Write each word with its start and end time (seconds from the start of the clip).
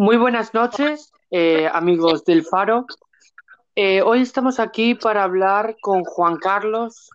Muy 0.00 0.16
buenas 0.16 0.54
noches, 0.54 1.12
eh, 1.30 1.68
amigos 1.70 2.24
del 2.24 2.42
Faro. 2.42 2.86
Eh, 3.74 4.00
hoy 4.00 4.22
estamos 4.22 4.58
aquí 4.58 4.94
para 4.94 5.24
hablar 5.24 5.76
con 5.78 6.04
Juan 6.04 6.38
Carlos, 6.38 7.10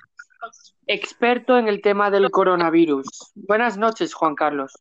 experto 0.86 1.58
en 1.58 1.68
el 1.68 1.82
tema 1.82 2.12
del 2.12 2.30
coronavirus. 2.30 3.08
Buenas 3.34 3.76
noches, 3.80 4.14
Juan 4.14 4.36
Carlos. 4.36 4.72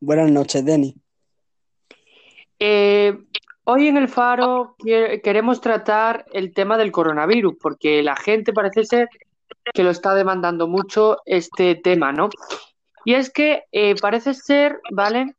Buenas 0.00 0.30
noches, 0.30 0.66
Denny. 0.66 0.96
Eh, 2.58 3.18
hoy 3.64 3.88
en 3.88 3.96
el 3.96 4.08
Faro 4.08 4.76
queremos 4.84 5.62
tratar 5.62 6.26
el 6.30 6.52
tema 6.52 6.76
del 6.76 6.92
coronavirus, 6.92 7.54
porque 7.58 8.02
la 8.02 8.16
gente 8.16 8.52
parece 8.52 8.84
ser 8.84 9.08
que 9.72 9.82
lo 9.82 9.88
está 9.88 10.14
demandando 10.14 10.68
mucho 10.68 11.16
este 11.24 11.74
tema, 11.74 12.12
¿no? 12.12 12.28
Y 13.06 13.14
es 13.14 13.30
que 13.30 13.62
parece 14.02 14.34
ser, 14.34 14.78
¿vale? 14.92 15.34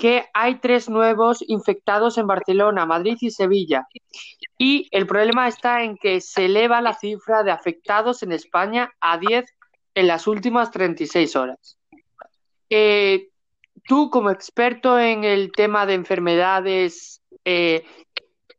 Que 0.00 0.24
hay 0.32 0.54
tres 0.60 0.88
nuevos 0.88 1.44
infectados 1.46 2.16
en 2.16 2.26
Barcelona, 2.26 2.86
Madrid 2.86 3.18
y 3.20 3.30
Sevilla. 3.30 3.86
Y 4.56 4.88
el 4.92 5.06
problema 5.06 5.46
está 5.46 5.84
en 5.84 5.98
que 5.98 6.22
se 6.22 6.46
eleva 6.46 6.80
la 6.80 6.94
cifra 6.94 7.42
de 7.42 7.50
afectados 7.50 8.22
en 8.22 8.32
España 8.32 8.90
a 8.98 9.18
10 9.18 9.44
en 9.94 10.06
las 10.06 10.26
últimas 10.26 10.70
36 10.70 11.36
horas. 11.36 11.76
Eh, 12.70 13.28
tú, 13.86 14.08
como 14.08 14.30
experto 14.30 14.98
en 14.98 15.24
el 15.24 15.52
tema 15.52 15.84
de 15.84 15.94
enfermedades, 15.94 17.20
eh, 17.44 17.84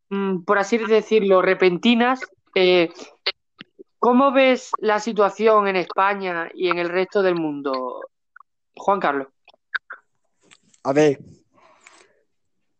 mm, 0.09 0.43
por 0.43 0.59
así 0.59 0.77
decirlo, 0.77 1.41
repentinas, 1.41 2.21
eh, 2.53 2.93
¿cómo 3.97 4.31
ves 4.31 4.69
la 4.77 4.99
situación 4.99 5.67
en 5.67 5.77
España 5.77 6.51
y 6.53 6.69
en 6.69 6.77
el 6.77 6.89
resto 6.89 7.23
del 7.23 7.33
mundo, 7.33 8.01
Juan 8.75 8.99
Carlos? 8.99 9.29
A 10.83 10.93
ver, 10.93 11.19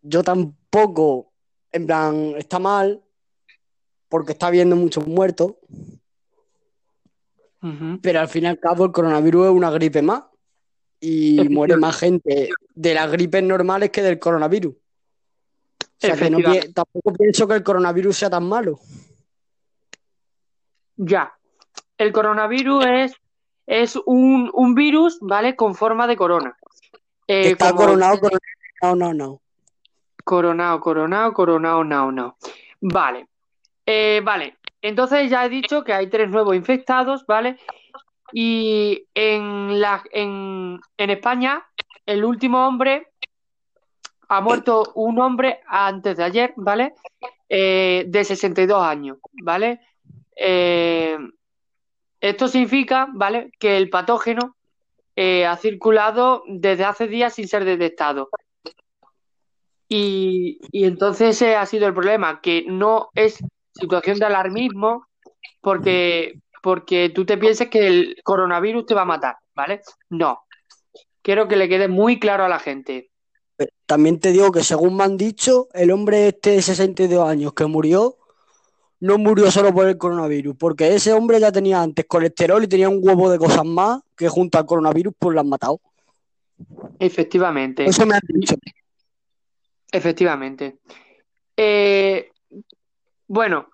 yo 0.02 0.24
tampoco, 0.24 1.32
en 1.72 1.86
plan, 1.86 2.34
está 2.38 2.60
mal, 2.60 3.04
porque 4.10 4.34
está 4.34 4.48
habiendo 4.48 4.76
muchos 4.76 5.08
muertos, 5.08 5.54
pero 8.02 8.20
al 8.20 8.28
fin 8.28 8.46
y 8.46 8.48
al 8.48 8.60
cabo 8.60 8.86
el 8.86 8.92
coronavirus 8.92 9.46
es 9.46 9.52
una 9.52 9.70
gripe 9.70 10.02
más 10.02 10.24
y 11.00 11.48
muere 11.50 11.78
más 11.78 11.98
gente 11.98 12.50
de 12.74 12.94
las 12.94 13.12
gripes 13.12 13.44
normales 13.44 13.92
que 13.92 14.02
del 14.02 14.20
coronavirus. 14.20 14.74
O 14.74 16.08
sea 16.08 16.16
que 16.16 16.30
no, 16.32 16.40
tampoco 16.74 17.14
pienso 17.14 17.48
que 17.48 17.56
el 17.56 17.64
coronavirus 17.64 18.18
sea 18.18 18.30
tan 18.30 18.48
malo. 18.48 18.80
Ya. 20.96 21.34
El 21.98 22.12
coronavirus 22.12 22.86
es, 22.86 23.14
es 23.68 24.00
un, 24.06 24.76
virus, 24.76 25.20
¿vale? 25.22 25.56
Con 25.56 25.76
forma 25.76 26.08
de 26.08 26.18
corona. 26.18 26.58
Eh, 27.32 27.52
está 27.52 27.74
coronado, 27.74 28.20
coronado, 28.20 29.14
no. 29.14 29.42
Coronado, 30.22 30.82
coronado, 30.82 31.34
coronado, 31.34 31.82
no, 31.86 32.12
no. 32.12 32.38
Vale. 32.82 33.26
Eh, 33.86 34.22
vale. 34.22 34.58
Entonces 34.82 35.30
ya 35.30 35.46
he 35.46 35.50
dicho 35.50 35.82
que 35.86 35.94
hay 35.94 36.08
tres 36.10 36.30
nuevos 36.30 36.58
infectados, 36.58 37.26
¿vale? 37.26 37.58
Y 38.34 39.08
en, 39.14 39.80
la, 39.80 40.04
en, 40.12 40.82
España, 40.98 41.66
el 42.06 42.26
último 42.26 42.68
hombre 42.68 43.14
ha 44.28 44.42
muerto 44.42 44.92
un 44.96 45.18
hombre 45.20 45.62
antes 45.68 46.18
de 46.18 46.24
ayer, 46.26 46.54
¿vale? 46.58 46.96
Eh, 47.48 48.04
de 48.10 48.26
62 48.26 48.84
años, 48.84 49.20
¿vale? 49.42 49.80
Eh, 50.36 51.18
esto 52.20 52.50
significa, 52.50 53.08
¿vale? 53.14 53.52
Que 53.58 53.78
el 53.78 53.90
patógeno 53.90 54.58
ha 55.16 55.58
circulado 55.58 56.44
desde 56.48 56.86
hace 56.86 57.08
días 57.08 57.34
sin 57.34 57.48
ser 57.48 57.66
detectado. 57.66 58.30
Y, 59.94 60.58
entonces 60.72 61.36
ese 61.36 61.58
ha 61.58 61.66
sido 61.66 61.86
el 61.86 61.94
problema, 61.94 62.40
que 62.40 62.64
no 62.66 63.10
es 63.14 63.44
situación 63.74 64.20
de 64.20 64.26
alarmismo 64.26 65.06
porque, 65.60 66.40
porque 66.64 67.10
tú 67.10 67.26
te 67.26 67.38
pienses 67.38 67.68
que 67.68 67.88
el 67.88 68.16
coronavirus 68.24 68.86
te 68.86 68.94
va 68.94 69.02
a 69.02 69.06
matar, 69.06 69.36
¿vale? 69.54 69.82
No. 70.10 70.44
Quiero 71.22 71.50
que 71.50 71.58
le 71.58 71.68
quede 71.68 71.90
muy 71.90 72.22
claro 72.22 72.46
a 72.46 72.50
la 72.50 72.60
gente. 72.60 73.12
También 73.86 74.22
te 74.22 74.32
digo 74.32 74.50
que 74.50 74.64
según 74.64 74.96
me 74.96 75.04
han 75.04 75.18
dicho, 75.18 75.68
el 75.74 75.92
hombre 75.92 76.30
este 76.30 76.52
de 76.52 76.62
62 76.62 77.28
años 77.28 77.54
que 77.54 77.66
murió, 77.66 78.16
no 79.02 79.18
murió 79.18 79.50
solo 79.52 79.74
por 79.74 79.88
el 79.88 79.98
coronavirus, 79.98 80.56
porque 80.56 80.94
ese 80.94 81.12
hombre 81.12 81.40
ya 81.40 81.52
tenía 81.52 81.82
antes 81.82 82.06
colesterol 82.06 82.64
y 82.64 82.68
tenía 82.68 82.88
un 82.88 83.00
huevo 83.02 83.30
de 83.30 83.40
cosas 83.40 83.66
más 83.66 84.02
que 84.16 84.30
junto 84.30 84.58
al 84.58 84.66
coronavirus 84.66 85.14
pues 85.18 85.34
lo 85.34 85.42
han 85.42 85.50
matado. 85.50 85.82
Efectivamente. 87.00 87.84
Eso 87.84 88.06
me 88.06 88.14
han 88.14 88.22
dicho. 88.28 88.56
Efectivamente. 89.92 90.78
Eh, 91.58 92.30
bueno, 93.28 93.70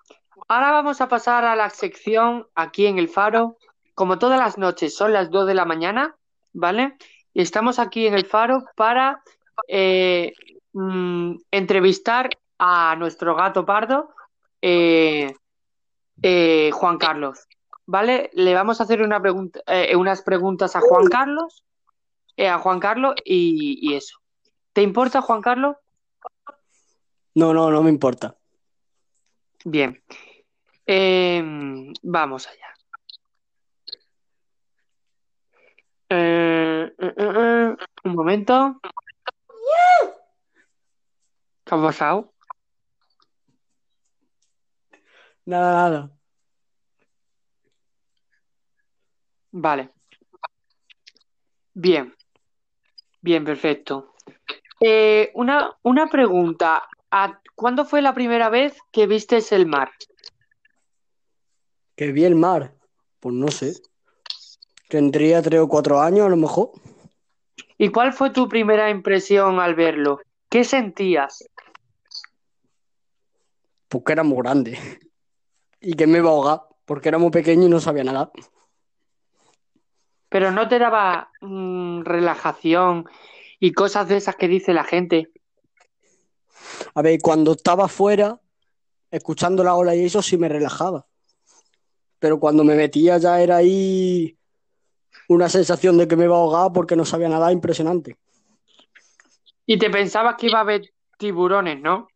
ahora 0.48 0.72
vamos 0.72 1.02
a 1.02 1.08
pasar 1.08 1.44
a 1.44 1.54
la 1.54 1.68
sección 1.68 2.46
aquí 2.54 2.86
en 2.86 2.98
el 2.98 3.08
Faro. 3.08 3.58
Como 3.94 4.18
todas 4.18 4.38
las 4.38 4.56
noches 4.56 4.96
son 4.96 5.12
las 5.12 5.30
2 5.30 5.46
de 5.46 5.54
la 5.54 5.66
mañana, 5.66 6.16
¿vale? 6.54 6.96
Y 7.34 7.42
estamos 7.42 7.78
aquí 7.78 8.06
en 8.06 8.14
el 8.14 8.24
Faro 8.24 8.64
para 8.76 9.22
eh, 9.68 10.32
mm, 10.72 11.34
entrevistar 11.50 12.30
a 12.58 12.96
nuestro 12.96 13.36
gato 13.36 13.66
pardo, 13.66 14.10
eh, 14.62 15.32
Juan 16.72 16.98
Carlos. 16.98 17.46
¿Vale? 17.86 18.30
Le 18.34 18.52
vamos 18.52 18.80
a 18.80 18.84
hacer 18.84 19.00
una 19.00 19.20
pregunta, 19.20 19.60
unas 19.96 20.20
preguntas 20.22 20.76
a 20.76 20.80
Juan 20.80 21.06
Carlos, 21.06 21.64
a 22.36 22.58
Juan 22.58 22.80
Carlos 22.80 23.14
y, 23.24 23.78
y 23.80 23.94
eso. 23.94 24.18
¿Te 24.74 24.82
importa, 24.82 25.22
Juan 25.22 25.40
Carlos? 25.40 25.76
No, 27.34 27.54
no, 27.54 27.70
no 27.70 27.82
me 27.82 27.90
importa. 27.90 28.36
Bien. 29.64 30.02
Em, 30.86 31.92
vamos 32.02 32.48
allá. 32.48 32.74
Eh, 36.08 36.94
eh, 36.98 37.14
eh, 37.16 37.76
un 38.04 38.14
momento. 38.14 38.80
¿Qué 41.64 41.74
ha 41.74 41.82
pasado? 41.82 42.32
Nada, 45.48 45.72
nada. 45.72 46.10
Vale. 49.50 49.90
Bien. 51.72 52.14
Bien, 53.22 53.46
perfecto. 53.46 54.12
una, 55.32 55.74
una 55.84 56.06
pregunta. 56.08 56.86
¿Cuándo 57.54 57.86
fue 57.86 58.02
la 58.02 58.12
primera 58.12 58.50
vez 58.50 58.76
que 58.92 59.06
viste 59.06 59.38
el 59.52 59.64
mar? 59.64 59.90
Que 61.96 62.12
vi 62.12 62.24
el 62.24 62.34
mar. 62.34 62.74
Pues 63.18 63.34
no 63.34 63.48
sé. 63.48 63.72
Tendría 64.90 65.40
tres 65.40 65.60
o 65.60 65.68
cuatro 65.68 65.98
años 65.98 66.26
a 66.26 66.28
lo 66.28 66.36
mejor. 66.36 66.72
¿Y 67.78 67.88
cuál 67.88 68.12
fue 68.12 68.28
tu 68.28 68.50
primera 68.50 68.90
impresión 68.90 69.60
al 69.60 69.74
verlo? 69.74 70.20
¿Qué 70.50 70.64
sentías? 70.64 71.42
Pues 73.88 74.04
que 74.04 74.12
era 74.12 74.22
muy 74.22 74.42
grande. 74.42 74.78
Y 75.80 75.94
que 75.94 76.06
me 76.06 76.18
iba 76.18 76.28
a 76.28 76.32
ahogar, 76.32 76.62
porque 76.84 77.08
era 77.08 77.18
muy 77.18 77.30
pequeño 77.30 77.66
y 77.66 77.70
no 77.70 77.80
sabía 77.80 78.04
nada. 78.04 78.30
Pero 80.28 80.50
no 80.50 80.68
te 80.68 80.78
daba 80.78 81.30
mm, 81.40 82.02
relajación 82.02 83.08
y 83.60 83.72
cosas 83.72 84.08
de 84.08 84.16
esas 84.16 84.36
que 84.36 84.48
dice 84.48 84.72
la 84.72 84.84
gente. 84.84 85.30
A 86.94 87.02
ver, 87.02 87.18
cuando 87.22 87.52
estaba 87.52 87.86
afuera, 87.86 88.40
escuchando 89.10 89.64
la 89.64 89.74
ola 89.74 89.94
y 89.94 90.04
eso 90.04 90.22
sí 90.22 90.36
me 90.36 90.48
relajaba. 90.48 91.06
Pero 92.18 92.40
cuando 92.40 92.64
me 92.64 92.74
metía 92.74 93.18
ya 93.18 93.40
era 93.40 93.56
ahí 93.56 94.36
una 95.28 95.48
sensación 95.48 95.96
de 95.98 96.08
que 96.08 96.16
me 96.16 96.24
iba 96.24 96.36
a 96.36 96.40
ahogar 96.40 96.72
porque 96.72 96.96
no 96.96 97.04
sabía 97.04 97.28
nada 97.28 97.52
impresionante. 97.52 98.16
Y 99.66 99.78
te 99.78 99.90
pensabas 99.90 100.36
que 100.36 100.46
iba 100.46 100.58
a 100.58 100.62
haber 100.62 100.92
tiburones, 101.18 101.80
¿no? 101.80 102.08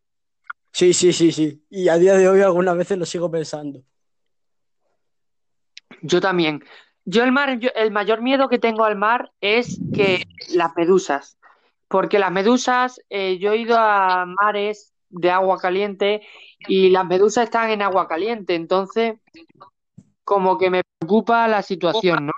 Sí, 0.73 0.93
sí, 0.93 1.13
sí, 1.13 1.33
sí. 1.33 1.65
Y 1.71 1.89
a 1.89 1.97
día 1.97 2.15
de 2.15 2.29
hoy 2.29 2.41
algunas 2.41 2.77
veces 2.77 2.99
lo 2.99 3.05
sigo 3.05 3.31
pensando. 3.31 3.83
Yo 6.03 6.21
también. 6.21 6.65
Yo 7.05 7.25
el 7.25 7.33
mar, 7.33 7.59
el 7.75 7.91
mayor 7.91 8.23
miedo 8.23 8.49
que 8.49 8.59
tengo 8.59 8.85
al 8.85 8.97
mar 8.97 9.33
es 9.41 9.81
que 9.93 10.23
las 10.55 10.75
medusas 10.77 11.37
porque 11.93 12.19
las 12.19 12.33
medusas, 12.33 13.03
eh, 13.11 13.37
yo 13.37 13.53
he 13.53 13.59
ido 13.59 13.77
a 13.79 14.25
mares 14.25 14.95
de 15.11 15.31
agua 15.31 15.59
caliente 15.59 16.23
y 16.67 16.89
las 16.89 17.05
medusas 17.05 17.45
están 17.45 17.69
en 17.69 17.83
agua 17.83 18.09
caliente, 18.09 18.55
entonces 18.55 19.21
como 20.25 20.57
que 20.57 20.71
me 20.71 20.81
preocupa 20.99 21.47
la 21.49 21.61
situación, 21.61 22.29
¿no? 22.29 22.33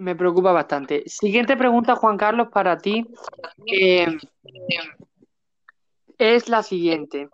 Me 0.00 0.16
preocupa 0.16 0.50
bastante. 0.50 1.02
Siguiente 1.06 1.58
pregunta, 1.58 1.94
Juan 1.94 2.16
Carlos, 2.16 2.48
para 2.48 2.78
ti. 2.78 3.06
Eh, 3.66 4.06
es 6.16 6.48
la 6.48 6.62
siguiente. 6.62 7.28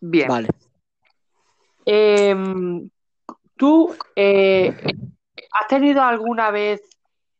Bien. 0.00 0.28
Vale. 0.28 0.48
Em, 1.84 2.88
Tú, 3.56 3.94
eh, 4.14 4.74
¿has 5.52 5.66
tenido 5.68 6.02
alguna 6.02 6.50
vez 6.50 6.80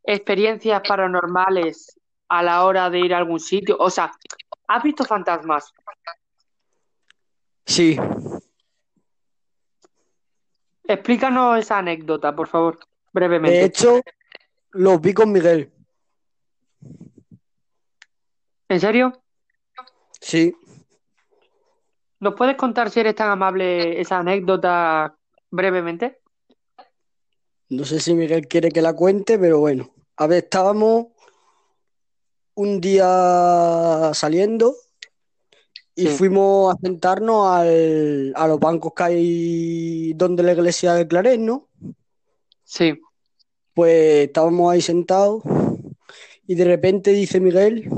experiencias 0.03 0.83
paranormales 0.87 1.99
a 2.29 2.43
la 2.43 2.65
hora 2.65 2.91
de 2.91 3.01
ir 3.01 3.15
a 3.15 3.19
algún 3.19 3.41
sitio? 3.41 3.77
O 3.79 3.89
sea, 3.89 4.13
¿has 4.69 4.83
visto 4.83 5.05
fantasmas? 5.05 5.73
Sí, 7.65 7.99
Explícanos 10.89 11.59
esa 11.59 11.79
anécdota, 11.79 12.35
por 12.35 12.47
favor, 12.47 12.79
de 13.21 13.29
brevemente. 13.29 13.65
hecho, 13.65 14.01
los 14.73 15.01
vi 15.01 15.15
con 15.15 15.33
Miguel. 15.33 15.73
¿En 18.69 18.81
serio? 18.81 19.13
Sí, 20.21 20.55
¿Nos 22.19 22.35
puedes 22.35 22.57
contar 22.57 22.91
si 22.91 23.01
eres 23.01 23.15
tan 23.15 23.31
amable 23.31 24.01
esa 24.01 24.19
anécdota 24.19 25.15
brevemente? 25.51 26.21
no 27.69 27.85
sé 27.85 28.01
si 28.01 28.15
Miguel 28.15 28.47
quiere 28.49 28.71
que 28.71 28.81
la 28.81 28.95
cuente, 28.95 29.39
pero 29.39 29.59
bueno. 29.59 29.93
A 30.17 30.27
ver, 30.27 30.45
estábamos 30.45 31.09
un 32.55 32.81
día 32.81 34.13
saliendo 34.15 34.75
y 35.95 36.07
Sí. 36.07 36.17
fuimos 36.17 36.75
a 36.75 36.79
sentarnos 36.81 37.49
al- 37.49 38.33
a 38.35 38.47
los 38.49 38.59
bancos 38.61 38.93
que 38.95 39.03
hay 39.03 40.13
donde 40.15 40.43
la 40.43 40.53
iglesia 40.53 40.95
de 40.95 41.07
Claret, 41.09 41.39
¿no? 41.41 41.69
Sí, 42.65 42.99
Pues 43.77 44.29
estábamos 44.29 44.73
ahí 44.73 44.81
sentados 44.81 45.43
y 46.47 46.55
de 46.55 46.65
repente 46.65 47.11
dice 47.11 47.41
Miguel 47.41 47.91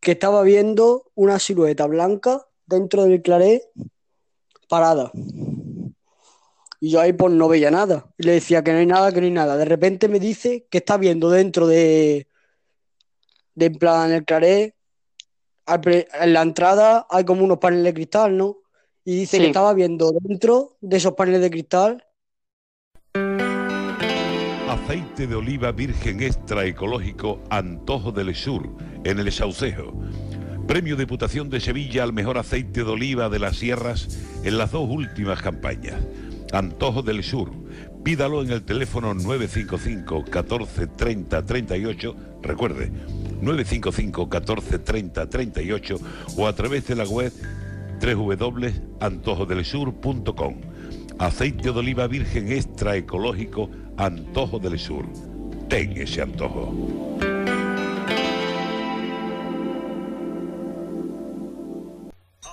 que 0.00 0.10
estaba 0.10 0.42
viendo 0.42 1.12
una 1.14 1.38
silueta 1.38 1.86
blanca 1.86 2.44
dentro 2.66 3.04
del 3.04 3.22
claret 3.22 3.62
parada. 4.68 5.12
Y 6.80 6.90
yo 6.90 7.00
ahí 7.00 7.12
pues 7.12 7.32
no 7.32 7.46
veía 7.46 7.70
nada. 7.70 8.12
Y 8.18 8.24
le 8.24 8.32
decía 8.32 8.64
que 8.64 8.72
no 8.72 8.78
hay 8.78 8.86
nada, 8.86 9.12
que 9.12 9.20
no 9.20 9.26
hay 9.26 9.32
nada. 9.32 9.56
De 9.56 9.64
repente 9.64 10.08
me 10.08 10.18
dice 10.18 10.66
que 10.68 10.78
está 10.78 10.96
viendo 10.96 11.30
dentro 11.30 11.68
de, 11.68 12.26
de 13.54 13.66
en 13.66 13.74
plan 13.76 14.10
el 14.10 14.24
pre- 14.24 14.74
en 16.20 16.32
la 16.32 16.42
entrada 16.42 17.06
hay 17.08 17.24
como 17.24 17.44
unos 17.44 17.58
paneles 17.58 17.84
de 17.84 17.94
cristal, 17.94 18.36
¿no? 18.36 18.56
Y 19.04 19.14
dice 19.14 19.36
Sí. 19.36 19.42
que 19.44 19.48
estaba 19.50 19.72
viendo 19.72 20.10
dentro 20.10 20.78
de 20.80 20.96
esos 20.96 21.12
paneles 21.12 21.42
de 21.42 21.50
cristal 21.50 22.04
Aceite 24.70 25.26
de 25.26 25.34
oliva 25.34 25.72
virgen 25.72 26.22
extra 26.22 26.64
ecológico 26.64 27.42
Antojo 27.50 28.12
del 28.12 28.32
Sur, 28.36 28.70
en 29.02 29.18
el 29.18 29.32
Saucejo. 29.32 30.00
Premio 30.68 30.94
Diputación 30.94 31.50
de 31.50 31.58
Sevilla 31.58 32.04
al 32.04 32.12
mejor 32.12 32.38
aceite 32.38 32.84
de 32.84 32.90
oliva 32.90 33.28
de 33.28 33.40
las 33.40 33.56
sierras 33.56 34.20
en 34.44 34.58
las 34.58 34.70
dos 34.70 34.88
últimas 34.88 35.42
campañas. 35.42 35.96
Antojo 36.52 37.02
del 37.02 37.24
Sur. 37.24 37.50
Pídalo 38.04 38.42
en 38.42 38.52
el 38.52 38.62
teléfono 38.62 39.12
955 39.12 40.26
14 40.30 40.86
30 40.86 41.44
38. 41.44 42.16
Recuerde, 42.40 42.92
955 43.40 44.28
14 44.28 44.78
30 44.78 45.28
38 45.28 45.96
o 46.36 46.46
a 46.46 46.54
través 46.54 46.86
de 46.86 46.94
la 46.94 47.08
web 47.08 47.32
www.antojodelsur.com. 48.00 50.54
Aceite 51.18 51.62
de 51.64 51.70
oliva 51.70 52.06
virgen 52.06 52.52
extra 52.52 52.94
ecológico 52.94 53.68
Antojo 54.00 54.58
del 54.58 54.78
Sur. 54.78 55.04
Ten 55.68 55.92
ese 55.92 56.22
antojo. 56.22 56.72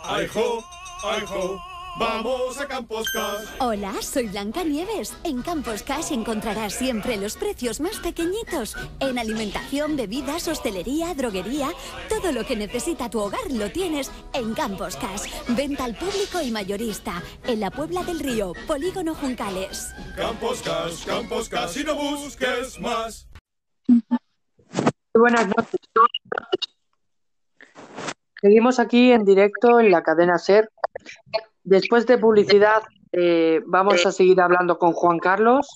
¡Ay, 0.04 0.28
jo! 0.28 0.62
¡Ay, 1.06 1.22
jo! 1.26 1.76
¡Vamos 2.00 2.60
a 2.60 2.68
Campos 2.68 3.10
Cas! 3.10 3.56
Hola, 3.60 3.94
soy 4.02 4.28
Blanca 4.28 4.64
Nieves. 4.64 5.18
En 5.24 5.42
Campos 5.42 5.82
Cash 5.82 6.12
encontrarás 6.12 6.74
siempre 6.74 7.18
los 7.18 7.36
precios 7.36 7.80
más 7.80 7.98
pequeñitos. 8.00 8.76
En 9.00 9.18
alimentación, 9.18 9.96
bebidas, 9.96 10.48
hostelería, 10.48 11.16
droguería, 11.16 11.70
todo 12.08 12.32
lo 12.32 12.46
que 12.46 12.56
necesita 12.56 13.10
tu 13.10 13.20
hogar 13.20 13.52
lo 13.52 13.72
tienes 13.72 14.12
en 14.34 14.54
Campos 14.54 14.96
Cash. 14.98 15.32
Venta 15.56 15.86
al 15.86 15.96
público 15.96 16.40
y 16.40 16.52
mayorista. 16.52 17.24
En 17.46 17.60
la 17.60 17.72
Puebla 17.72 18.04
del 18.04 18.20
Río, 18.20 18.54
Polígono 18.68 19.16
Juncales. 19.16 19.92
Campos 20.16 20.62
Cas, 20.62 21.04
Campos 21.04 21.50
Cas 21.50 21.78
y 21.78 21.84
no 21.84 21.96
busques 21.96 22.80
más. 22.80 23.28
buenas 25.16 25.48
noches. 25.48 25.80
Seguimos 28.40 28.80
aquí 28.80 29.12
en 29.12 29.26
directo 29.26 29.80
en 29.80 29.90
la 29.90 30.04
cadena 30.04 30.38
SER. 30.38 30.70
Después 31.68 32.06
de 32.06 32.18
publicidad, 32.18 32.81
eh, 33.12 33.60
vamos 33.66 34.06
a 34.06 34.14
seguir 34.14 34.40
hablando 34.40 34.80
con 34.80 34.94
Juan 34.94 35.19
Carlos. 35.19 35.75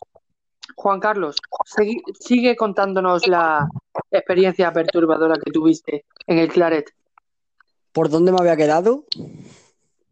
Juan 0.77 1.01
Carlos, 1.01 1.35
sigue 2.17 2.55
contándonos 2.55 3.27
la 3.27 3.67
experiencia 4.09 4.71
perturbadora 4.71 5.35
que 5.35 5.51
tuviste 5.51 6.05
en 6.27 6.37
el 6.37 6.47
Claret. 6.47 6.93
¿Por 7.91 8.07
dónde 8.09 8.31
me 8.31 8.37
había 8.39 8.55
quedado? 8.55 9.03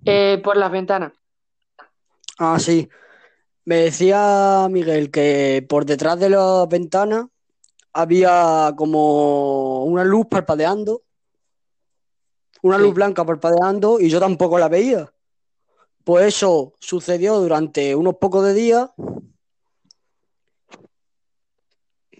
Eh, 0.03 0.41
por 0.43 0.57
las 0.57 0.69
ventanas. 0.69 1.13
Ah, 2.37 2.59
sí. 2.59 2.89
Me 3.63 3.77
decía 3.77 4.67
Miguel 4.69 5.09
que 5.11 5.65
por 5.69 5.85
detrás 5.85 6.19
de 6.19 6.29
las 6.31 6.67
ventanas 6.67 7.27
había 7.93 8.73
como 8.75 9.85
una 9.85 10.03
luz 10.03 10.25
parpadeando, 10.29 11.03
una 12.63 12.75
Sí. 12.75 12.81
luz 12.83 12.93
blanca 12.95 13.23
parpadeando 13.23 13.97
y 14.01 14.09
yo 14.09 14.19
tampoco 14.19 14.59
la 14.59 14.67
veía. 14.67 15.09
Pues 16.03 16.27
eso 16.27 16.73
sucedió 16.79 17.39
durante 17.39 17.95
unos 17.95 18.15
pocos 18.15 18.45
de 18.45 18.53
días 18.53 18.89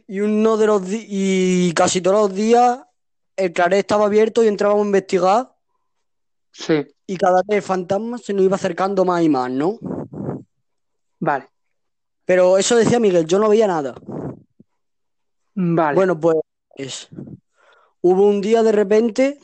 y 0.07 0.19
uno 0.21 0.57
de 0.57 0.67
los 0.67 0.83
y 0.87 1.71
casi 1.73 2.01
todos 2.01 2.29
los 2.29 2.35
días 2.35 2.79
el 3.35 3.53
claret 3.53 3.79
estaba 3.79 4.05
abierto 4.05 4.43
y 4.43 4.47
entrábamos 4.47 4.83
a 4.83 4.85
investigar 4.87 5.55
Sí, 6.51 6.85
y 7.05 7.17
cada 7.17 7.41
vez 7.47 7.57
el 7.57 7.61
fantasma 7.61 8.17
se 8.17 8.33
nos 8.33 8.43
iba 8.43 8.55
acercando 8.55 9.05
más 9.05 9.23
y 9.23 9.29
más, 9.29 9.51
¿no? 9.51 9.77
vale. 11.19 11.47
Pero 12.25 12.57
eso 12.57 12.75
decía 12.75 12.99
Miguel, 12.99 13.25
yo 13.25 13.39
no 13.39 13.49
veía 13.49 13.67
nada. 13.67 13.95
Vale. 15.55 15.95
Bueno, 15.95 16.19
pues 16.19 17.09
hubo 18.01 18.27
un 18.27 18.41
día 18.41 18.61
de 18.63 18.71
repente 18.71 19.39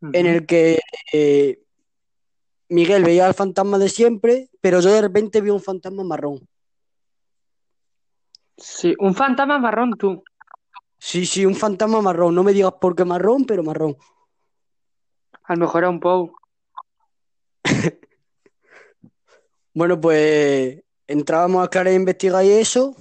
en 0.00 0.26
el 0.26 0.46
que 0.46 0.80
eh, 1.12 1.62
Miguel 2.70 3.04
veía 3.04 3.26
al 3.26 3.34
fantasma 3.34 3.78
de 3.78 3.88
siempre, 3.88 4.48
pero 4.60 4.80
yo 4.80 4.90
de 4.90 5.02
repente 5.02 5.40
vi 5.40 5.50
un 5.50 5.60
fantasma 5.60 6.04
marrón. 6.04 6.48
Sí, 8.56 8.94
un 8.98 9.14
fantasma 9.14 9.58
marrón 9.58 9.96
tú. 9.98 10.22
Sí, 10.98 11.26
sí, 11.26 11.44
un 11.46 11.56
fantasma 11.56 12.00
marrón. 12.00 12.34
No 12.34 12.42
me 12.42 12.52
digas 12.52 12.74
por 12.80 12.94
qué 12.94 13.04
marrón, 13.04 13.44
pero 13.44 13.62
marrón. 13.62 13.96
A 15.44 15.54
lo 15.54 15.60
mejor 15.60 15.82
era 15.82 15.90
un 15.90 16.00
Pou. 16.00 16.32
Bueno, 19.72 20.00
pues 20.00 20.82
entrábamos 21.06 21.68
a 21.74 21.80
a 21.80 21.92
investigar 21.92 22.44
y 22.44 22.50
eso, 22.50 22.94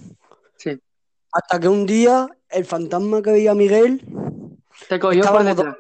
Sí. 0.58 0.80
hasta 1.32 1.60
que 1.60 1.68
un 1.68 1.86
día 1.86 2.28
el 2.50 2.64
fantasma 2.64 3.22
que 3.22 3.32
veía 3.32 3.56
Miguel 3.56 4.02
Te 4.88 5.00
cogió 5.00 5.22
por 5.24 5.42
Estábamos 5.42 5.58
detrás. 5.58 5.76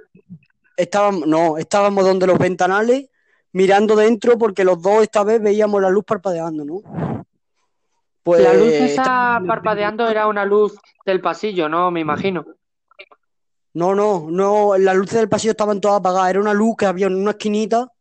estábamos, 0.77 1.27
no, 1.27 1.57
estábamos 1.57 2.03
donde 2.03 2.27
los 2.27 2.37
ventanales, 2.39 3.07
mirando 3.53 3.95
dentro, 3.95 4.37
porque 4.37 4.63
los 4.63 4.81
dos 4.81 5.03
esta 5.03 5.23
vez 5.23 5.41
veíamos 5.41 5.81
la 5.81 5.89
luz 5.89 6.03
parpadeando, 6.05 6.63
¿no? 6.65 7.23
Pues 8.23 8.41
La 8.41 8.53
luz 8.53 8.73
esa 8.73 9.39
parpadeando 9.47 10.07
era 10.07 10.27
una 10.27 10.45
luz 10.45 10.77
del 11.05 11.21
pasillo, 11.21 11.67
¿no? 11.69 11.89
Me 11.89 12.01
imagino. 12.01 12.45
No, 13.73 13.95
no, 13.95 14.27
no, 14.29 14.77
las 14.77 14.95
luces 14.95 15.19
del 15.19 15.29
pasillo 15.29 15.51
estaban 15.51 15.79
todas 15.79 15.99
apagadas. 15.99 16.31
Era 16.31 16.39
una 16.41 16.53
luz 16.53 16.75
que 16.77 16.85
había 16.85 17.07
en 17.07 17.15
una 17.15 17.31
esquinita, 17.31 17.91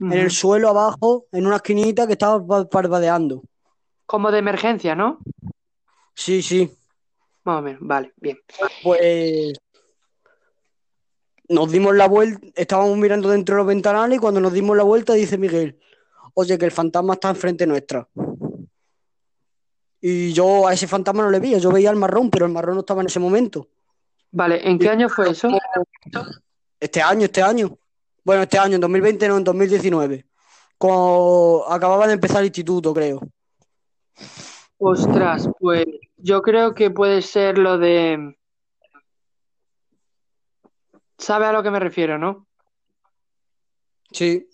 en 0.00 0.12
el 0.12 0.30
suelo 0.30 0.68
abajo, 0.68 1.26
en 1.32 1.46
una 1.46 1.56
esquinita 1.56 2.06
que 2.06 2.12
estaba 2.14 2.44
pa- 2.44 2.68
parpadeando. 2.68 3.42
Como 4.06 4.30
de 4.30 4.38
emergencia, 4.38 4.94
¿no? 4.94 5.18
Sí, 6.14 6.42
sí. 6.42 6.70
Más 7.44 7.60
o 7.60 7.62
menos. 7.62 7.80
Vale, 7.82 8.12
bien. 8.16 8.38
Pues 8.82 9.54
nos 11.50 11.70
dimos 11.70 11.96
la 11.96 12.06
vuelta, 12.06 12.46
estábamos 12.54 12.96
mirando 12.96 13.28
dentro 13.28 13.56
de 13.56 13.58
los 13.58 13.66
ventanales 13.66 14.16
y 14.16 14.20
cuando 14.20 14.40
nos 14.40 14.52
dimos 14.52 14.76
la 14.76 14.84
vuelta 14.84 15.14
dice 15.14 15.36
Miguel, 15.36 15.78
oye, 16.34 16.56
que 16.56 16.64
el 16.64 16.70
fantasma 16.70 17.14
está 17.14 17.28
enfrente 17.28 17.66
nuestra. 17.66 18.08
Y 20.00 20.32
yo 20.32 20.68
a 20.68 20.72
ese 20.72 20.86
fantasma 20.86 21.24
no 21.24 21.30
le 21.30 21.40
veía, 21.40 21.58
yo 21.58 21.72
veía 21.72 21.90
al 21.90 21.96
marrón, 21.96 22.30
pero 22.30 22.46
el 22.46 22.52
marrón 22.52 22.76
no 22.76 22.80
estaba 22.80 23.00
en 23.00 23.08
ese 23.08 23.18
momento. 23.18 23.68
Vale, 24.30 24.66
¿en 24.66 24.78
qué 24.78 24.88
año 24.88 25.08
fue 25.08 25.30
eso? 25.30 25.48
Este 26.78 27.02
año, 27.02 27.24
este 27.24 27.42
año. 27.42 27.76
Bueno, 28.24 28.42
este 28.42 28.58
año, 28.58 28.76
en 28.76 28.80
2020, 28.80 29.28
no, 29.28 29.38
en 29.38 29.44
2019. 29.44 30.24
Cuando 30.78 31.66
acababa 31.68 32.06
de 32.06 32.14
empezar 32.14 32.40
el 32.40 32.46
instituto, 32.46 32.94
creo. 32.94 33.20
Ostras, 34.78 35.50
pues 35.58 35.84
yo 36.16 36.42
creo 36.42 36.74
que 36.74 36.90
puede 36.90 37.22
ser 37.22 37.58
lo 37.58 37.76
de... 37.76 38.36
¿Sabe 41.20 41.44
a 41.44 41.52
lo 41.52 41.62
que 41.62 41.70
me 41.70 41.78
refiero, 41.78 42.18
no? 42.18 42.46
Sí. 44.10 44.48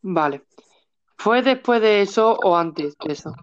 Vale. 0.00 0.44
¿Fue 1.18 1.42
después 1.42 1.80
de 1.80 2.00
eso 2.00 2.38
o 2.44 2.56
antes 2.56 2.96
de 3.04 3.12
eso? 3.12 3.34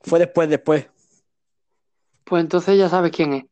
Fue 0.00 0.20
después, 0.20 0.48
después. 0.48 0.88
Pues 2.24 2.40
entonces 2.40 2.78
ya 2.78 2.88
sabes 2.88 3.10
quién 3.10 3.32
es. 3.32 3.44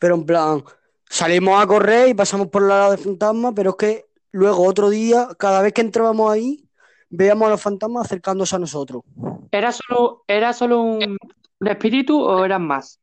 Pero 0.00 0.16
en 0.16 0.26
plan, 0.26 0.64
salimos 1.08 1.62
a 1.62 1.66
correr 1.66 2.08
y 2.08 2.14
pasamos 2.14 2.48
por 2.48 2.62
la 2.62 2.78
lado 2.78 2.90
de 2.92 2.98
fantasma, 2.98 3.52
pero 3.54 3.70
es 3.70 3.76
que 3.76 4.06
luego 4.32 4.64
otro 4.64 4.90
día, 4.90 5.28
cada 5.38 5.62
vez 5.62 5.72
que 5.72 5.80
entrábamos 5.80 6.30
ahí, 6.30 6.68
veíamos 7.08 7.46
a 7.46 7.50
los 7.52 7.62
fantasmas 7.62 8.06
acercándose 8.06 8.56
a 8.56 8.58
nosotros. 8.58 9.04
¿Era 9.52 9.70
solo, 9.70 10.24
era 10.26 10.52
solo 10.52 10.82
un, 10.82 11.18
un 11.60 11.68
espíritu 11.68 12.20
o 12.20 12.44
eran 12.44 12.66
más? 12.66 13.00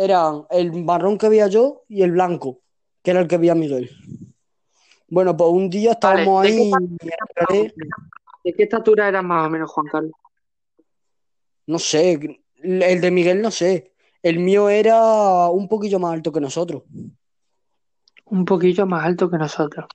Eran 0.00 0.46
el 0.48 0.72
marrón 0.82 1.18
que 1.18 1.28
veía 1.28 1.46
yo 1.48 1.82
y 1.86 2.00
el 2.00 2.12
blanco, 2.12 2.60
que 3.02 3.10
era 3.10 3.20
el 3.20 3.28
que 3.28 3.36
veía 3.36 3.54
Miguel. 3.54 3.90
Bueno, 5.08 5.36
pues 5.36 5.50
un 5.50 5.68
día 5.68 5.90
estábamos 5.92 6.42
Vale, 6.42 6.52
¿de 6.52 6.56
qué 6.70 7.44
ahí, 7.50 7.72
y 8.42 8.48
¿De 8.48 8.56
qué 8.56 8.62
estatura 8.62 9.08
eran 9.08 9.26
más 9.26 9.46
o 9.46 9.50
menos, 9.50 9.70
Juan 9.70 9.86
Carlos? 9.88 10.12
no 11.66 11.78
sé, 11.78 12.18
el 12.62 13.00
de 13.00 13.10
Miguel 13.10 13.42
no 13.42 13.50
sé. 13.50 13.92
El 14.22 14.38
mío 14.38 14.70
era 14.70 15.48
un 15.50 15.68
poquillo 15.68 15.98
más 15.98 16.14
alto 16.14 16.32
que 16.32 16.40
nosotros. 16.40 16.84
Un 18.24 18.44
poquillo 18.46 18.86
más 18.86 19.04
alto 19.04 19.30
que 19.30 19.36
nosotros. 19.36 19.86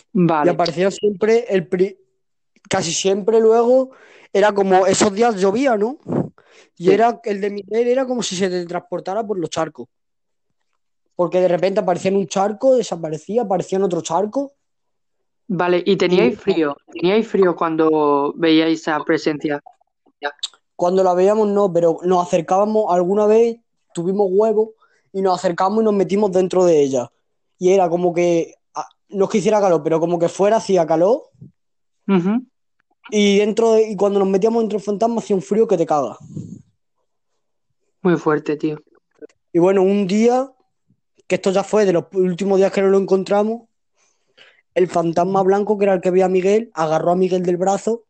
Y 0.00 0.08
Vale, 0.12 0.50
aparecía 0.50 0.90
siempre 0.90 1.44
el 1.50 1.68
pri- 1.68 1.98
casi 2.70 2.92
siempre 2.92 3.38
luego 3.38 3.90
era 4.32 4.52
como 4.52 4.86
esos 4.86 5.12
días 5.12 5.36
llovía, 5.36 5.76
¿no? 5.76 5.98
Y 6.76 6.84
Sí. 6.86 6.92
era 6.92 7.20
el 7.24 7.40
de 7.40 7.50
Miguel 7.50 7.88
era 7.88 8.06
como 8.06 8.22
si 8.22 8.36
se 8.36 8.66
transportara 8.66 9.26
por 9.26 9.38
los 9.38 9.50
charcos. 9.50 9.88
Porque 11.14 11.40
de 11.40 11.48
repente 11.48 11.80
aparecía 11.80 12.10
en 12.10 12.18
un 12.18 12.26
charco, 12.26 12.76
desaparecía, 12.76 13.42
aparecía 13.42 13.76
en 13.78 13.84
otro 13.84 14.00
charco. 14.02 14.52
vale. 15.48 15.82
¿Y 15.86 15.96
teníais 15.96 16.38
frío? 16.40 16.76
¿Teníais 16.92 17.26
frío 17.26 17.54
cuando 17.54 18.34
veíais 18.36 18.80
esa 18.80 18.98
presencia? 19.04 19.62
Cuando 20.74 21.02
la 21.02 21.14
veíamos 21.14 21.48
no, 21.48 21.72
pero 21.72 21.98
nos 22.02 22.26
acercábamos 22.26 22.92
alguna 22.92 23.26
vez, 23.26 23.56
tuvimos 23.94 24.28
huevos 24.30 24.70
y 25.12 25.22
nos 25.22 25.38
acercamos 25.38 25.80
y 25.80 25.84
nos 25.84 25.94
metimos 25.94 26.30
dentro 26.32 26.64
de 26.66 26.82
ella. 26.82 27.10
Y 27.58 27.70
era 27.72 27.88
como 27.88 28.12
que, 28.12 28.56
no 29.08 29.24
es 29.24 29.30
que 29.30 29.38
hiciera 29.38 29.60
calor, 29.60 29.82
pero 29.82 29.98
como 30.00 30.18
que 30.18 30.28
fuera 30.28 30.56
hacía 30.56 30.84
calor 30.86 31.30
Ujú. 32.08 32.42
Y 33.10 33.38
dentro 33.38 33.72
de- 33.72 33.90
y 33.90 33.96
cuando 33.96 34.18
nos 34.18 34.28
metíamos 34.28 34.62
dentro 34.62 34.78
del 34.78 34.84
fantasma 34.84 35.20
hacía 35.20 35.36
un 35.36 35.42
frío 35.42 35.66
que 35.66 35.76
te 35.76 35.86
caga. 35.86 36.16
Muy 38.02 38.16
fuerte, 38.16 38.56
tío. 38.56 38.80
Y 39.52 39.58
bueno, 39.58 39.82
un 39.82 40.06
día, 40.06 40.52
que 41.26 41.36
esto 41.36 41.50
ya 41.50 41.64
fue 41.64 41.84
de 41.84 41.92
los 41.92 42.04
últimos 42.12 42.58
días 42.58 42.72
que 42.72 42.82
no 42.82 42.88
lo 42.88 42.98
encontramos, 42.98 43.68
el 44.74 44.88
fantasma 44.88 45.42
blanco, 45.42 45.78
que 45.78 45.84
era 45.84 45.94
el 45.94 46.00
que 46.00 46.10
veía 46.10 46.26
a 46.26 46.28
Miguel, 46.28 46.70
agarró 46.74 47.12
a 47.12 47.16
Miguel 47.16 47.42
del 47.42 47.56
brazo 47.56 48.04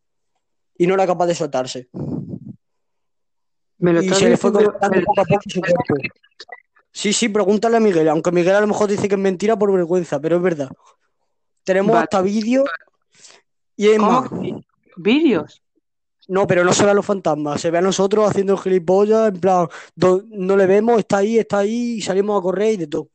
y 0.76 0.86
no 0.86 0.94
era 0.94 1.06
capaz 1.06 1.26
de 1.26 1.34
soltarse. 1.34 1.88
Me 3.78 3.92
lo 3.92 4.02
Y 4.02 4.08
se 4.10 4.28
le 4.28 4.36
fue 4.36 4.52
poco 4.52 4.70
a 4.80 4.90
poco 4.90 5.40
su 5.46 5.60
cuerpo. 5.60 5.94
Sí, 6.90 7.12
sí, 7.12 7.28
pregúntale 7.28 7.76
a 7.76 7.80
Miguel, 7.80 8.08
aunque 8.08 8.32
Miguel 8.32 8.54
a 8.56 8.60
lo 8.60 8.66
mejor 8.66 8.88
dice 8.88 9.06
que 9.08 9.14
es 9.14 9.20
mentira 9.20 9.56
por 9.56 9.70
vergüenza, 9.70 10.18
pero 10.18 10.36
es 10.36 10.42
verdad. 10.42 10.70
Tenemos 11.62 11.92
Vale. 11.92 12.04
hasta 12.04 12.22
vídeos 12.22 12.68
y 13.76 13.88
es 13.88 13.98
¿Cómo 13.98 14.22
más, 14.22 14.30
¿Vídeos? 14.96 15.62
no, 16.28 16.46
pero 16.46 16.64
no 16.64 16.72
se 16.72 16.84
ve 16.84 16.90
a 16.90 16.94
los 16.94 17.06
fantasmas, 17.06 17.60
se 17.60 17.70
ve 17.70 17.78
a 17.78 17.82
nosotros 17.82 18.28
haciendo 18.28 18.54
el 18.54 18.58
gilipollas, 18.58 19.28
en 19.28 19.40
plan, 19.40 19.68
do- 19.94 20.24
no 20.28 20.56
le 20.56 20.66
vemos, 20.66 20.98
está 20.98 21.18
ahí, 21.18 21.38
está 21.38 21.58
ahí, 21.58 21.98
y 21.98 22.00
salimos 22.00 22.38
a 22.38 22.42
correr 22.42 22.72
y 22.74 22.76
de 22.78 22.86
todo. 22.88 23.08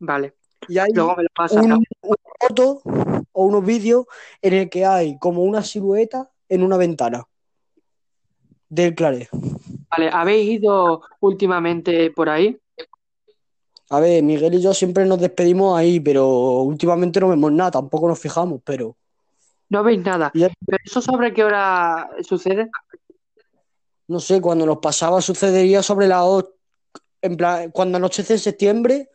Vale. 0.00 0.34
Y 0.68 0.78
hay 0.78 0.90
Luego 0.92 1.14
me 1.16 1.22
lo 1.22 1.28
pasas. 1.34 1.62
un- 1.62 1.72
una 2.02 2.16
foto 2.40 2.82
o 3.32 3.44
unos 3.44 3.64
vídeos 3.64 4.06
en 4.42 4.54
el 4.54 4.68
que 4.68 4.84
hay 4.84 5.16
como 5.18 5.42
una 5.44 5.62
silueta 5.62 6.28
en 6.48 6.64
una 6.64 6.76
ventana 6.76 7.24
del 8.68 8.94
Claret. 8.96 9.28
Vale, 9.90 10.10
¿habéis 10.12 10.50
ido 10.60 11.02
últimamente 11.20 12.10
por 12.10 12.28
ahí? 12.28 12.58
A 13.90 13.98
ver, 14.00 14.22
Miguel 14.22 14.54
y 14.54 14.60
yo 14.62 14.72
siempre 14.74 15.04
nos 15.04 15.20
despedimos 15.20 15.76
ahí, 15.76 15.98
pero 16.00 16.62
últimamente 16.62 17.18
no 17.20 17.28
vemos 17.28 17.52
nada, 17.52 17.72
tampoco 17.72 18.06
nos 18.08 18.18
fijamos, 18.20 18.60
pero 18.64 18.96
No 19.70 19.82
veis 19.82 20.00
nada. 20.04 20.30
¿Pero 20.34 20.78
eso 20.84 21.00
sobre 21.00 21.32
qué 21.32 21.44
hora 21.44 22.10
sucede? 22.22 22.70
no 24.08 24.18
sé, 24.18 24.40
cuando 24.40 24.66
nos 24.66 24.78
pasaba 24.78 25.20
sucedería 25.22 25.84
sobre 25.84 26.08
las 26.08 26.22
8, 26.24 26.52
en 27.22 27.36
plan, 27.36 27.70
cuando 27.70 27.96
anochece 27.96 28.32
en 28.32 28.38
septiembre, 28.40 29.08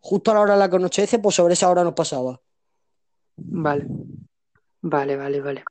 justo 0.00 0.32
a 0.32 0.34
la 0.34 0.40
hora 0.40 0.54
en 0.54 0.58
la 0.58 0.68
que 0.68 0.74
anochece, 0.76 1.20
pues 1.20 1.36
sobre 1.36 1.54
esa 1.54 1.70
hora 1.70 1.84
nos 1.84 1.92
pasaba. 1.94 2.40
Vale. 3.36 3.86
Vale, 4.80 5.16
vale, 5.16 5.40
vale. 5.40 5.64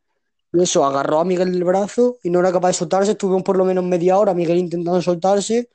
Y 0.54 0.64
eso, 0.64 0.86
agarró 0.86 1.20
a 1.20 1.26
Miguel 1.26 1.52
del 1.52 1.66
brazo 1.66 2.18
y 2.24 2.30
no 2.30 2.40
era 2.40 2.54
capaz 2.54 2.70
de 2.70 2.74
soltarse, 2.76 3.12
estuvimos 3.12 3.44
por 3.44 3.58
lo 3.58 3.66
menos 3.66 3.84
media 3.84 4.18
hora, 4.18 4.34
Miguel 4.34 4.60
intentando 4.60 5.02
soltarse, 5.02 5.70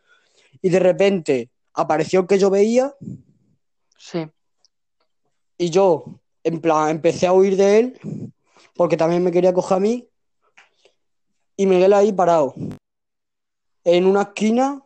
y 0.62 0.70
de 0.70 0.78
repente 0.78 1.50
apareció 1.74 2.20
el 2.20 2.26
que 2.26 2.38
yo 2.38 2.48
veía, 2.48 2.94
Sí. 3.98 4.26
y 5.58 5.68
yo, 5.68 6.04
en 6.42 6.62
plan, 6.62 6.88
empecé 6.88 7.26
a 7.26 7.34
huir 7.34 7.58
de 7.58 7.78
él, 7.78 8.00
porque 8.76 8.96
también 8.96 9.22
me 9.22 9.32
quería 9.32 9.54
coger 9.54 9.76
a 9.76 9.80
mí, 9.80 10.08
y 11.56 11.66
Miguel 11.66 11.92
ahí 11.92 12.12
parado, 12.12 12.54
en 13.84 14.06
una 14.06 14.22
esquina, 14.22 14.82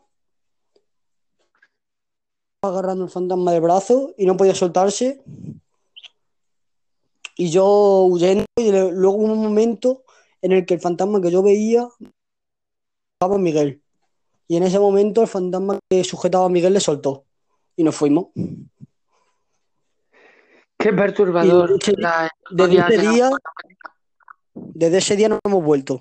agarrando 2.62 3.04
el 3.04 3.10
fantasma 3.10 3.52
del 3.52 3.62
brazo 3.62 4.14
y 4.18 4.26
no 4.26 4.36
podía 4.36 4.54
soltarse, 4.54 5.22
y 7.36 7.50
yo 7.50 8.04
huyendo, 8.04 8.44
y 8.56 8.70
luego 8.70 9.16
hubo 9.16 9.32
un 9.32 9.42
momento 9.42 10.04
en 10.42 10.52
el 10.52 10.66
que 10.66 10.74
el 10.74 10.80
fantasma 10.80 11.20
que 11.20 11.30
yo 11.30 11.42
veía 11.42 11.88
estaba 13.14 13.38
Miguel, 13.38 13.82
y 14.46 14.56
en 14.56 14.62
ese 14.62 14.78
momento 14.78 15.22
el 15.22 15.28
fantasma 15.28 15.78
que 15.88 16.04
sujetaba 16.04 16.46
a 16.46 16.50
Miguel 16.50 16.74
le 16.74 16.80
soltó, 16.80 17.24
y 17.76 17.82
nos 17.82 17.96
fuimos. 17.96 18.26
Qué 20.80 20.92
perturbador. 20.92 21.78
Desde 21.78 21.92
ese- 21.92 22.00
la 22.00 22.30
Desde 22.50 22.98
día, 22.98 23.30
desde 24.54 24.98
ese 24.98 25.16
día 25.16 25.28
no 25.28 25.38
hemos 25.44 25.62
vuelto. 25.62 25.98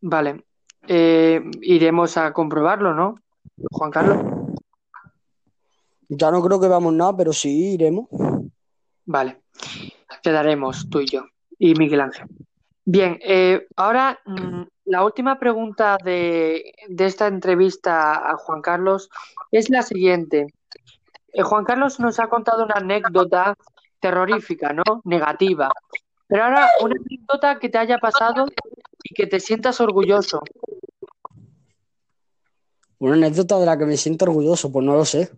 Vale. 0.00 0.44
Eh, 0.88 1.42
iremos 1.62 2.16
a 2.16 2.32
comprobarlo, 2.32 2.94
¿no? 2.94 3.16
Juan 3.70 3.90
Carlos. 3.90 4.18
Ya 6.08 6.30
no 6.30 6.42
creo 6.42 6.60
que 6.60 6.68
veamos 6.68 6.92
nada, 6.92 7.16
pero 7.16 7.32
sí 7.32 7.74
iremos. 7.74 8.08
Vale. 9.06 9.40
Quedaremos 10.22 10.88
tú 10.90 11.00
y 11.00 11.06
yo. 11.06 11.24
Y 11.58 11.74
Miguel 11.74 12.00
Ángel. 12.00 12.26
Bien, 12.86 13.18
eh, 13.22 13.66
ahora 13.76 14.18
mm, 14.26 14.62
la 14.86 15.04
última 15.04 15.38
pregunta 15.38 15.96
de, 16.04 16.74
de 16.88 17.06
esta 17.06 17.26
entrevista 17.26 18.30
a 18.30 18.36
Juan 18.36 18.60
Carlos 18.60 19.08
es 19.50 19.70
la 19.70 19.82
siguiente. 19.82 20.46
Eh, 21.34 21.42
Juan 21.42 21.64
Carlos 21.64 21.98
nos 21.98 22.20
ha 22.20 22.28
contado 22.28 22.64
una 22.64 22.76
anécdota 22.76 23.56
terrorífica, 23.98 24.72
¿no? 24.72 24.84
Negativa. 25.04 25.68
Pero 26.28 26.44
ahora 26.44 26.68
una 26.80 26.94
anécdota 26.94 27.58
que 27.58 27.68
te 27.68 27.78
haya 27.78 27.98
pasado 27.98 28.46
y 29.02 29.14
que 29.14 29.26
te 29.26 29.40
sientas 29.40 29.80
orgulloso. 29.80 30.42
Una 33.00 33.14
anécdota 33.14 33.58
de 33.58 33.66
la 33.66 33.76
que 33.76 33.84
me 33.84 33.96
siento 33.96 34.26
orgulloso, 34.26 34.70
pues 34.70 34.86
no 34.86 34.94
lo 34.94 35.04
sé. 35.04 35.32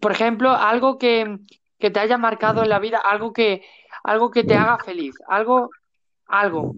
Por 0.00 0.12
ejemplo, 0.12 0.50
algo 0.52 0.96
que, 0.96 1.38
que 1.80 1.90
te 1.90 1.98
haya 1.98 2.16
marcado 2.16 2.62
en 2.62 2.68
la 2.68 2.78
vida, 2.78 2.98
algo 2.98 3.32
que, 3.32 3.64
algo 4.04 4.30
que 4.30 4.44
te 4.44 4.54
haga 4.54 4.78
feliz, 4.78 5.16
algo, 5.26 5.70
algo. 6.26 6.76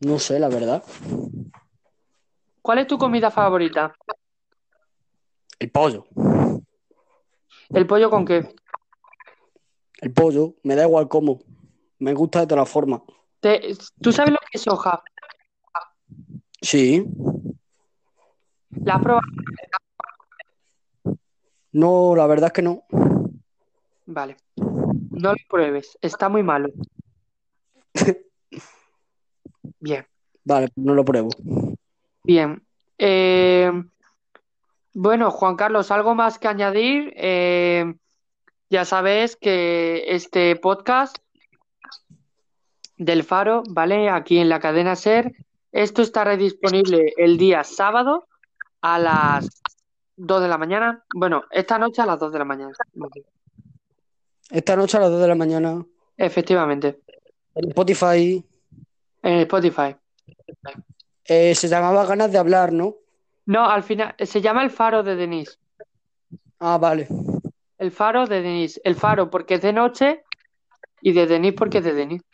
No 0.00 0.18
sé, 0.18 0.40
la 0.40 0.48
verdad. 0.48 0.82
¿Cuál 2.62 2.78
es 2.78 2.88
tu 2.88 2.98
comida 2.98 3.30
favorita? 3.30 3.94
El 5.60 5.70
pollo. 5.70 6.06
¿El 7.70 7.86
pollo 7.86 8.10
con 8.10 8.24
qué? 8.24 8.48
El 10.00 10.12
pollo, 10.12 10.54
me 10.64 10.74
da 10.74 10.84
igual 10.84 11.06
cómo. 11.08 11.40
Me 11.98 12.14
gusta 12.14 12.40
de 12.40 12.46
todas 12.46 12.68
formas. 12.68 13.02
Te- 13.40 13.60
¿tú 14.00 14.10
sabes 14.12 14.32
lo 14.32 14.38
que 14.38 14.56
es 14.58 14.62
soja? 14.62 15.02
Sí. 16.62 17.04
¿La 18.84 18.94
has 18.94 19.02
probado? 19.02 19.26
No, 21.72 22.16
la 22.16 22.26
verdad 22.26 22.46
es 22.46 22.52
que 22.52 22.62
no. 22.62 22.84
Vale. 24.06 24.36
No 24.56 25.30
lo 25.32 25.36
pruebes, 25.48 25.96
está 26.00 26.28
muy 26.28 26.42
malo. 26.42 26.68
Bien, 29.82 30.06
Vale, 30.44 30.68
pues 30.74 30.86
no 30.86 30.94
lo 30.94 31.04
pruebo. 31.04 31.28
bien. 32.24 32.62
Eh, 32.98 33.70
bueno, 34.94 35.30
Juan 35.30 35.56
Carlos, 35.56 35.90
¿algo 35.90 36.14
más 36.14 36.38
que 36.38 36.48
añadir? 36.48 37.12
Eh, 37.16 37.94
ya 38.68 38.84
sabes 38.84 39.36
que 39.36 40.04
este 40.14 40.56
podcast 40.56 41.16
del 42.96 43.24
Faro, 43.24 43.62
¿vale? 43.70 44.10
Aquí 44.10 44.38
en 44.38 44.48
la 44.48 44.60
cadena 44.60 44.96
Ser, 44.96 45.32
esto 45.72 46.02
estará 46.02 46.36
disponible 46.36 47.12
el 47.16 47.38
día 47.38 47.64
sábado 47.64 48.26
a 48.82 48.98
las 48.98 49.62
2 50.16 50.42
de 50.42 50.48
la 50.48 50.58
mañana. 50.58 51.04
Bueno, 51.14 51.44
esta 51.50 51.78
noche 51.78 52.02
a 52.02 52.06
las 52.06 52.18
2 52.18 52.32
de 52.32 52.38
la 52.38 52.44
mañana. 52.44 52.72
Esta 54.50 54.76
noche 54.76 54.96
a 54.96 55.00
las 55.00 55.10
2 55.10 55.20
de 55.20 55.28
la 55.28 55.34
mañana. 55.34 55.84
Efectivamente, 56.16 57.00
En 57.54 57.68
Spotify 57.70 58.44
en 59.22 59.38
Spotify. 59.40 59.96
eh, 61.24 61.54
se 61.54 61.68
llamaba 61.68 62.04
Ganas 62.06 62.32
de 62.32 62.38
hablar, 62.38 62.72
¿no? 62.72 62.96
No, 63.50 63.68
al 63.68 63.82
final, 63.82 64.14
se 64.16 64.40
llama 64.40 64.62
El 64.62 64.70
Faro 64.70 65.02
de 65.02 65.16
Denise. 65.16 65.58
Ah, 66.60 66.78
vale. 66.78 67.08
El 67.78 67.90
Faro 67.90 68.24
de 68.28 68.42
Denise. 68.42 68.80
El 68.84 68.94
Faro 68.94 69.28
porque 69.28 69.54
es 69.54 69.62
de 69.62 69.72
noche 69.72 70.22
y 71.02 71.12
de 71.12 71.26
Denise 71.26 71.54
porque 71.54 71.78
es 71.78 71.84
de 71.84 71.94
Denise. 71.94 72.24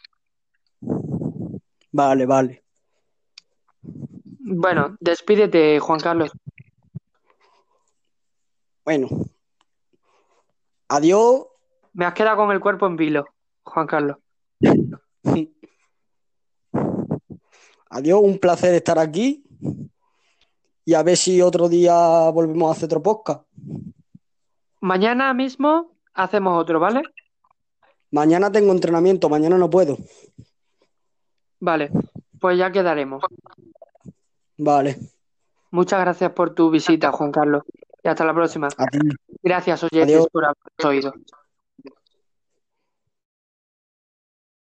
Vale, 1.91 2.27
vale. 2.27 2.63
Bueno, 3.81 4.99
despídete, 5.01 5.81
Juan 5.81 6.01
Carlos. 6.01 6.33
Bueno. 8.85 9.09
Adiós. 10.89 11.47
Me 11.95 12.05
has 12.05 12.13
quedado 12.13 12.37
con 12.37 12.53
el 12.53 12.61
cuerpo 12.61 12.87
en 12.87 12.97
vilo, 12.97 13.25
Juan 13.63 13.87
Carlos. 13.87 14.19
Adiós, 17.89 18.21
un 18.23 18.39
placer 18.39 18.75
estar 18.75 18.99
aquí. 18.99 19.46
Y 20.87 20.95
a 20.95 21.03
ver 21.03 21.17
si 21.17 21.43
otro 21.43 21.69
día 21.69 22.31
volvemos 22.31 22.69
a 22.69 22.73
hacer 22.73 22.87
otro 22.87 23.03
podcast. 23.03 23.43
Mañana 24.81 25.35
mismo 25.35 25.97
hacemos 26.15 26.63
otro, 26.63 26.79
¿vale? 26.79 27.03
Mañana 28.13 28.53
tengo 28.53 28.71
entrenamiento, 28.71 29.29
mañana 29.29 29.59
no 29.59 29.69
puedo. 29.69 29.99
Vale, 31.59 31.91
pues 32.41 32.57
ya 32.57 32.71
quedaremos. 32.71 33.25
Vale. 34.57 34.97
Muchas 35.73 36.01
gracias 36.01 36.31
por 36.31 36.55
tu 36.55 36.71
visita, 36.71 37.11
Juan 37.11 37.33
Carlos. 37.33 37.65
Y 38.05 38.09
hasta 38.09 38.25
la 38.25 38.33
próxima. 38.33 38.69
Gracias, 39.43 39.83
oyentes, 39.83 40.15
Adiós. 40.15 40.29
por 40.31 40.45
haber 40.45 40.87
oído. 40.87 41.13